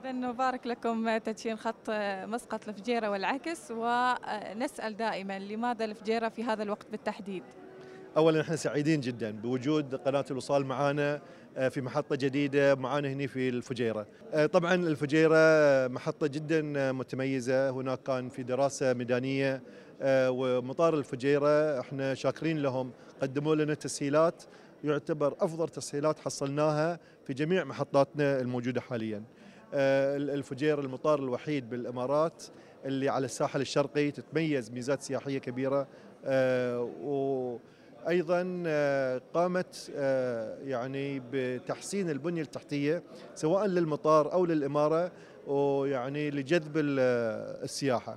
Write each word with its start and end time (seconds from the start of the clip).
إذا 0.00 0.12
نبارك 0.12 0.66
لكم 0.66 1.18
تدشين 1.18 1.56
خط 1.56 1.90
مسقط 2.24 2.68
الفجيرة 2.68 3.10
والعكس 3.10 3.70
ونسأل 3.70 4.96
دائما 4.96 5.38
لماذا 5.38 5.84
الفجيرة 5.84 6.28
في 6.28 6.44
هذا 6.44 6.62
الوقت 6.62 6.86
بالتحديد؟ 6.90 7.42
اولا 8.16 8.40
إحنا 8.40 8.56
سعيدين 8.56 9.00
جدا 9.00 9.30
بوجود 9.30 9.94
قناة 9.94 10.24
الوصال 10.30 10.66
معانا 10.66 11.20
آه، 11.56 11.68
في 11.68 11.80
محطة 11.80 12.16
جديدة 12.16 12.74
معانا 12.74 13.08
هنا 13.08 13.26
في 13.26 13.48
الفجيرة. 13.48 14.06
آه، 14.32 14.46
طبعا 14.46 14.74
الفجيرة 14.74 15.88
محطة 15.88 16.26
جدا 16.26 16.92
متميزة، 16.92 17.70
هناك 17.70 18.02
كان 18.02 18.28
في 18.28 18.42
دراسة 18.42 18.92
ميدانية 18.92 19.62
آه، 20.02 20.30
ومطار 20.30 20.94
الفجيرة 20.94 21.80
إحنا 21.80 22.14
شاكرين 22.14 22.58
لهم 22.62 22.92
قدموا 23.22 23.54
لنا 23.54 23.74
تسهيلات 23.74 24.42
يعتبر 24.84 25.34
أفضل 25.40 25.68
تسهيلات 25.68 26.18
حصلناها 26.18 26.98
في 27.24 27.34
جميع 27.34 27.64
محطاتنا 27.64 28.40
الموجودة 28.40 28.80
حاليا. 28.80 29.22
الفجيره 29.74 30.80
المطار 30.80 31.18
الوحيد 31.18 31.70
بالإمارات 31.70 32.42
اللي 32.84 33.08
على 33.08 33.24
الساحل 33.24 33.60
الشرقي 33.60 34.10
تتميز 34.10 34.70
ميزات 34.70 35.02
سياحية 35.02 35.38
كبيرة 35.38 35.86
و 37.02 37.56
أيضا 38.08 38.62
آه، 38.66 39.20
قامت 39.34 39.92
آه، 39.96 40.58
يعني 40.64 41.22
بتحسين 41.32 42.10
البنية 42.10 42.42
التحتية 42.42 43.02
سواء 43.34 43.66
للمطار 43.66 44.32
أو 44.32 44.46
للإمارة 44.46 45.12
ويعني 45.46 46.30
لجذب 46.30 46.72
السياحة. 46.76 48.16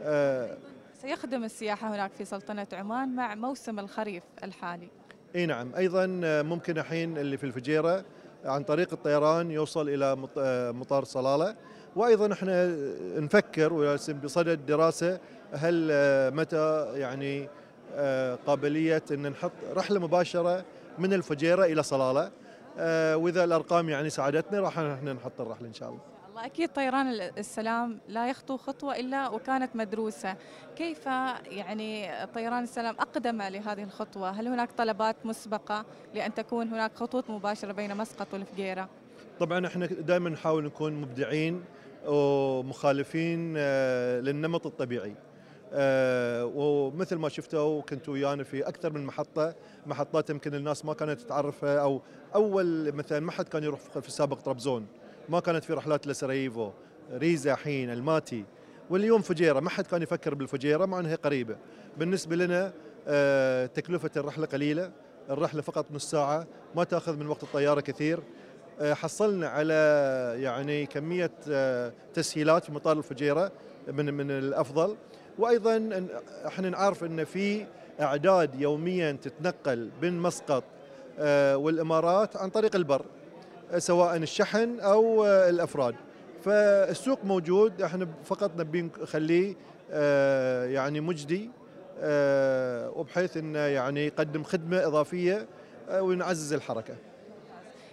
آه، 0.00 0.56
سيخدم 0.94 1.44
السياحة 1.44 1.94
هناك 1.94 2.12
في 2.12 2.24
سلطنة 2.24 2.66
عمان 2.72 3.14
مع 3.14 3.34
موسم 3.34 3.78
الخريف 3.78 4.22
الحالي. 4.44 4.88
إي 5.36 5.46
نعم، 5.46 5.74
أيضا 5.74 6.06
ممكن 6.42 6.78
الحين 6.78 7.18
اللي 7.18 7.36
في 7.36 7.44
الفجيرة 7.44 8.04
عن 8.44 8.62
طريق 8.62 8.88
الطيران 8.92 9.50
يوصل 9.50 9.88
إلى 9.88 10.16
مطار 10.72 11.04
صلالة 11.04 11.56
وأيضا 11.96 12.32
إحنا 12.32 12.66
نفكر 13.20 13.96
بصدد 14.24 14.66
دراسة 14.66 15.18
هل 15.52 15.88
متى 16.34 16.86
يعني 16.94 17.48
آه، 17.94 18.38
قابلية 18.46 19.02
إن 19.10 19.30
نحط 19.30 19.52
رحلة 19.76 20.00
مباشرة 20.00 20.64
من 20.98 21.12
الفجيرة 21.12 21.64
إلى 21.64 21.82
صلالة 21.82 22.30
آه، 22.78 23.16
وإذا 23.16 23.44
الأرقام 23.44 23.88
يعني 23.88 24.10
ساعدتنا 24.10 24.60
راح 24.60 24.78
إحنا 24.78 25.12
نحط 25.12 25.40
الرحلة 25.40 25.68
إن 25.68 25.72
شاء 25.74 25.88
الله. 25.88 26.00
الله 26.30 26.46
أكيد 26.46 26.68
طيران 26.68 27.06
السلام 27.38 27.98
لا 28.08 28.28
يخطو 28.28 28.56
خطوة 28.56 28.96
إلا 28.96 29.28
وكانت 29.28 29.76
مدروسة، 29.76 30.36
كيف 30.76 31.06
يعني 31.46 32.10
طيران 32.34 32.62
السلام 32.62 32.94
أقدم 32.98 33.42
لهذه 33.42 33.82
الخطوة؟ 33.82 34.30
هل 34.30 34.48
هناك 34.48 34.72
طلبات 34.72 35.16
مسبقة 35.24 35.84
لأن 36.14 36.34
تكون 36.34 36.68
هناك 36.68 36.94
خطوط 36.94 37.30
مباشرة 37.30 37.72
بين 37.72 37.96
مسقط 37.96 38.34
والفجيره؟ 38.34 38.88
طبعا 39.40 39.66
إحنا 39.66 39.86
دائما 39.86 40.30
نحاول 40.30 40.64
نكون 40.64 40.92
مبدعين 40.92 41.64
ومخالفين 42.06 43.54
آه، 43.56 44.20
للنمط 44.20 44.66
الطبيعي. 44.66 45.14
آه، 45.72 46.44
ومثل 46.54 47.16
ما 47.16 47.28
شفتوا 47.28 47.82
كنتوا 47.82 48.14
ويانا 48.14 48.44
في 48.44 48.68
أكثر 48.68 48.92
من 48.92 49.06
محطة 49.06 49.54
محطات 49.86 50.30
يمكن 50.30 50.54
الناس 50.54 50.84
ما 50.84 50.94
كانت 50.94 51.20
تعرفها 51.20 51.78
أو 51.78 52.00
أول 52.34 52.92
مثلا 52.92 53.20
ما 53.20 53.32
حد 53.32 53.48
كان 53.48 53.64
يروح 53.64 53.80
في 53.80 54.08
السابق 54.08 54.40
طرابزون 54.40 54.86
ما 55.30 55.40
كانت 55.40 55.64
في 55.64 55.72
رحلات 55.72 56.06
لسراييفو 56.06 56.70
ريزا 57.12 57.54
حين 57.54 57.90
الماتي. 57.90 58.44
واليوم 58.90 59.22
فجيرة 59.22 59.60
ما 59.60 59.70
حد 59.70 59.86
كان 59.86 60.02
يفكر 60.02 60.34
بالفجيرة 60.34 60.86
مع 60.86 61.00
إنها 61.00 61.16
قريبة. 61.16 61.56
بالنسبة 61.98 62.36
لنا 62.36 62.72
آه، 63.08 63.66
تكلفة 63.66 64.10
الرحلة 64.16 64.46
قليلة. 64.46 64.90
الرحلة 65.30 65.62
فقط 65.62 65.86
نص 65.92 66.10
ساعة 66.10 66.46
ما 66.76 66.84
تأخذ 66.84 67.16
من 67.16 67.26
وقت 67.26 67.42
الطيارة 67.42 67.80
كثير. 67.80 68.20
آه، 68.80 68.94
حصلنا 68.94 69.48
على 69.48 69.74
يعني 70.38 70.86
كمية 70.86 71.30
تسهيلات 72.14 72.64
في 72.64 72.72
مطار 72.72 72.98
الفجيرة 72.98 73.52
من 73.88 74.14
من 74.14 74.30
الأفضل. 74.30 74.96
وأيضا 75.38 76.06
إحنا 76.46 76.70
نعرف 76.70 77.04
إن 77.04 77.24
في 77.24 77.66
أعداد 78.00 78.60
يوميا 78.60 79.12
تتنقل 79.12 79.90
بين 80.00 80.18
مسقط 80.18 80.64
آه، 81.18 81.56
والإمارات 81.56 82.36
عن 82.36 82.50
طريق 82.50 82.76
البر. 82.76 83.00
آه، 83.00 83.19
سواء 83.78 84.16
الشحن 84.16 84.80
أو 84.80 85.24
آه، 85.24 85.50
الأفراد 85.50 85.94
فالسوق 86.44 87.24
موجود 87.24 87.82
إحنا 87.82 88.08
فقط 88.24 88.50
نبي 88.58 88.82
نخليه 88.82 89.54
يعني 90.74 91.00
مجدي 91.00 91.50
وبحيث 92.96 93.36
إنه 93.36 93.58
يعني 93.58 94.06
يقدم 94.06 94.42
خدمة 94.42 94.86
إضافية 94.86 95.46
ونعزز 95.90 96.52
الحركة. 96.52 96.94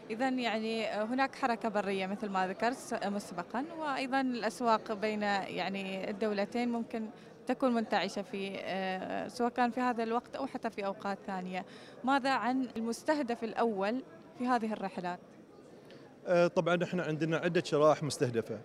اذا 0.09 0.29
يعني 0.29 0.85
هناك 0.85 1.35
حركة 1.35 1.69
برية 1.69 2.05
مثل 2.05 2.29
ما 2.29 2.47
ذكرت 2.47 2.99
مسبقا 3.05 3.65
وأيضا 3.79 4.21
الأسواق 4.21 4.93
بين 4.93 5.21
يعني 5.21 6.09
الدولتين 6.09 6.69
ممكن 6.69 7.09
تكون 7.47 7.73
منتعشة 7.73 8.21
في 8.21 8.59
آه، 8.59 9.27
سواء 9.27 9.49
كان 9.49 9.71
في 9.71 9.81
هذا 9.81 10.03
الوقت 10.03 10.35
أو 10.35 10.47
حتى 10.47 10.69
في 10.69 10.85
أوقات 10.85 11.17
ثانية 11.27 11.65
ماذا 12.03 12.31
عن 12.31 12.67
المستهدف 12.77 13.43
الأول 13.43 14.03
في 14.37 14.47
هذه 14.47 14.73
الرحلات؟ 14.73 15.19
آه، 16.27 16.47
طبعا 16.47 16.83
إحنا 16.83 17.03
عندنا 17.03 17.37
عدة 17.37 17.63
شرائح 17.65 18.03
مستهدفة. 18.03 18.59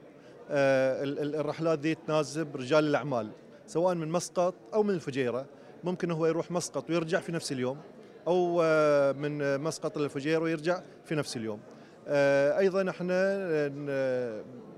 آه، 0.50 1.04
الرحلات 1.04 1.78
ذي 1.78 1.94
تناسب 1.94 2.56
رجال 2.56 2.84
الأعمال 2.84 3.30
سواء 3.66 3.94
من 3.94 4.08
مسقط 4.08 4.54
أو 4.74 4.82
من 4.82 4.94
الفجيرة. 4.94 5.46
ممكن 5.84 6.10
هو 6.10 6.26
يروح 6.26 6.50
مسقط 6.50 6.90
ويرجع 6.90 7.20
في 7.20 7.32
نفس 7.32 7.52
اليوم 7.52 7.78
أو 8.26 8.62
من 9.12 9.60
مسقط 9.60 9.98
للفجيرة 9.98 10.38
ويرجع 10.42 10.82
في 11.04 11.14
نفس 11.14 11.36
اليوم. 11.36 11.60
أيضا 12.58 12.90
إحنا 12.90 13.38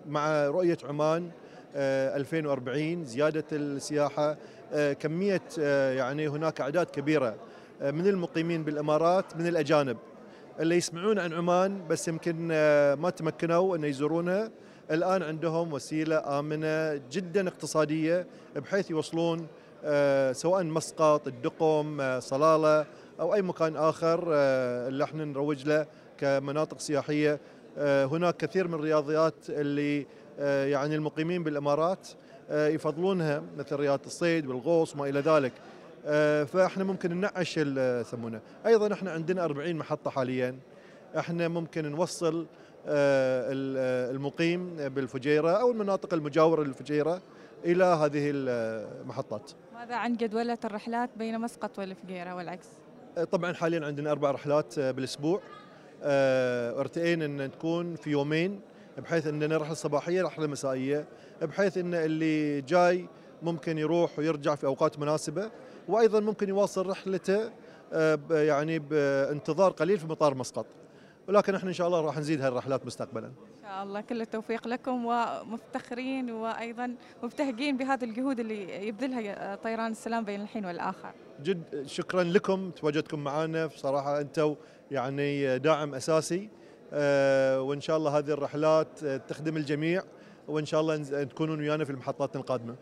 مع 0.06 0.46
رؤية 0.46 0.78
عمان 0.84 1.30
2040 1.76 3.00
آه، 3.00 3.04
زيادة 3.04 3.44
السياحة 3.52 4.36
آه، 4.72 4.92
كمية 4.92 5.42
آه، 5.58 5.92
يعني 5.92 6.28
هناك 6.28 6.60
أعداد 6.60 6.86
كبيرة 6.86 7.36
من 7.80 8.06
المقيمين 8.06 8.64
بالإمارات 8.64 9.36
من 9.36 9.46
الأجانب. 9.46 9.96
اللي 10.60 10.76
يسمعون 10.76 11.18
عن 11.18 11.32
عمان 11.32 11.88
بس 11.88 12.08
يمكن 12.08 12.48
ما 12.98 13.12
تمكنوا 13.16 13.76
أن 13.76 13.84
يزورونها 13.84 14.50
الآن 14.90 15.22
عندهم 15.22 15.72
وسيلة 15.72 16.38
آمنة 16.38 17.00
جدا 17.12 17.48
اقتصادية 17.48 18.26
بحيث 18.56 18.90
يوصلون 18.90 19.46
سواء 20.32 20.64
مسقط 20.64 21.26
الدقم 21.26 22.20
صلالة 22.20 22.86
أو 23.20 23.34
أي 23.34 23.42
مكان 23.42 23.76
آخر 23.76 24.24
اللي 24.88 25.04
إحنا 25.04 25.24
نروج 25.24 25.68
له 25.68 25.86
كمناطق 26.18 26.80
سياحية. 26.80 27.40
هناك 27.78 28.36
كثير 28.36 28.68
من 28.68 28.74
الرياضيات 28.74 29.34
اللي 29.48 30.06
آه، 30.38 30.66
يعني 30.66 30.94
المقيمين 30.94 31.42
بالإمارات 31.42 32.08
آه، 32.50 32.68
يفضلونها 32.68 33.42
مثل 33.58 33.76
رياضه 33.76 34.02
الصيد 34.06 34.46
والغوص 34.46 34.94
وما 34.94 35.08
إلى 35.08 35.20
ذلك. 35.20 35.52
آه، 35.52 35.83
فاحنا 36.46 36.84
ممكن 36.84 37.10
ننعش 37.10 37.56
يسمونه 37.56 38.40
أيضا 38.66 38.92
إحنا 38.92 39.10
عندنا 39.10 39.44
40 39.44 39.76
محطة 39.76 40.10
حاليا 40.10 40.56
إحنا 41.18 41.48
ممكن 41.48 41.90
نوصل 41.90 42.46
المقيم 42.86 44.76
بالفجيرة 44.76 45.50
أو 45.50 45.70
المناطق 45.70 46.14
المجاورة 46.14 46.62
للفجيرة 46.62 47.20
إلى 47.64 47.84
هذه 47.84 48.30
المحطات. 48.34 49.50
ماذا 49.74 49.94
عن 49.94 50.16
جدولة 50.16 50.58
الرحلات 50.64 51.10
بين 51.16 51.40
مسقط 51.40 51.78
والفجيرة 51.78 52.34
والعكس؟ 52.34 52.66
طبعا 53.32 53.52
حاليا 53.52 53.86
عندنا 53.86 54.10
أربع 54.10 54.30
رحلات 54.30 54.80
بالأسبوع 54.80 55.40
ارتئينا 56.80 57.24
إن 57.24 57.50
تكون 57.50 57.96
في 57.96 58.10
يومين 58.10 58.60
بحيث 58.98 59.26
اننا 59.26 59.56
رحله 59.56 59.74
صباحيه 59.74 60.22
رحلة 60.22 60.46
مسائية 60.46 61.04
بحيث 61.42 61.78
إن 61.78 61.94
اللي 61.94 62.60
جاي 62.60 63.08
ممكن 63.42 63.78
يروح 63.78 64.18
ويرجع 64.18 64.54
في 64.54 64.66
أوقات 64.66 64.98
مناسبة 64.98 65.50
وأيضا 65.88 66.20
ممكن 66.20 66.48
يواصل 66.48 66.86
رحلته 66.86 67.50
آه، 67.92 68.18
يعني 68.30 68.78
بانتظار 68.78 69.70
قليل 69.70 69.98
في 69.98 70.06
مطار 70.06 70.34
مسقط 70.34 70.66
ولكن 71.28 71.54
إحنا 71.54 71.68
إن 71.68 71.74
شاء 71.74 71.86
الله 71.86 72.00
راح 72.00 72.18
نزيد 72.18 72.40
هالرحلات 72.40 72.86
مستقبلا. 72.86 73.26
إن 73.26 73.32
شاء 73.62 73.82
الله 73.82 74.00
كل 74.00 74.20
التوفيق 74.20 74.68
لكم 74.68 75.06
ومفتخرين 75.06 76.30
وأيضا 76.30 76.94
مبتهجين 77.22 77.76
بهذه 77.76 78.04
الجهود 78.04 78.40
اللي 78.40 78.88
يبذلها 78.88 79.54
طيران 79.54 79.90
السلام 79.90 80.24
بين 80.24 80.40
الحين 80.40 80.64
والآخر. 80.64 81.12
جد 81.42 81.86
شكرا 81.86 82.22
لكم 82.22 82.70
تواجدكم 82.70 83.24
معنا 83.24 83.66
بصراحة 83.66 84.20
أنتم 84.20 84.54
يعني 84.90 85.58
داعم 85.58 85.94
أساسي 85.94 86.48
آه، 86.92 87.60
وإن 87.60 87.80
شاء 87.80 87.96
الله 87.96 88.18
هذه 88.18 88.30
الرحلات 88.30 89.04
تخدم 89.04 89.56
الجميع 89.56 90.02
وإن 90.48 90.66
شاء 90.66 90.80
الله 90.80 91.24
تكونون 91.24 91.60
ويانا 91.60 91.84
في 91.84 91.90
المحطات 91.90 92.36
القادمة 92.36 92.76